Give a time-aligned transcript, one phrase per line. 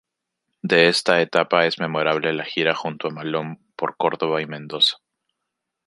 [0.63, 4.97] De esta etapa es memorable la gira junto a Malón por Córdoba y Mendoza.